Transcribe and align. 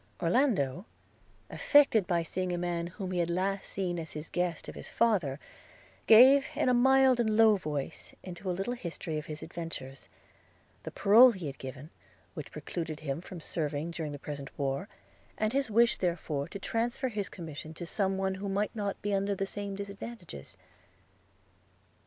Orlando, 0.19 0.87
affected 1.51 2.07
by 2.07 2.23
seeing 2.23 2.51
a 2.51 2.57
man 2.57 2.87
whom 2.87 3.11
he 3.11 3.19
had 3.19 3.29
last 3.29 3.69
seen 3.69 3.99
as 3.99 4.15
a 4.15 4.23
guest 4.31 4.67
of 4.67 4.73
his 4.73 4.89
father, 4.89 5.39
gave, 6.07 6.47
in 6.55 6.69
a 6.69 6.73
mild 6.73 7.19
and 7.19 7.37
low 7.37 7.55
voice, 7.55 8.15
into 8.23 8.49
a 8.49 8.49
little 8.51 8.73
history 8.73 9.19
of 9.19 9.27
his 9.27 9.43
adventures; 9.43 10.09
the 10.81 10.89
parole 10.89 11.33
he 11.33 11.45
had 11.45 11.59
given, 11.59 11.91
which 12.33 12.51
precluded 12.51 13.01
him 13.01 13.21
from 13.21 13.39
serving 13.39 13.91
during 13.91 14.11
the 14.11 14.17
present 14.17 14.49
war; 14.57 14.89
and 15.37 15.53
his 15.53 15.69
wish 15.69 15.97
therefore 15.97 16.47
to 16.47 16.57
transfer 16.57 17.09
his 17.09 17.29
commission 17.29 17.71
to 17.75 17.85
some 17.85 18.17
one 18.17 18.33
who 18.33 18.49
might 18.49 18.75
not 18.75 18.99
be 19.03 19.13
under 19.13 19.35
the 19.35 19.45
same 19.45 19.75
disadvantages. 19.75 20.57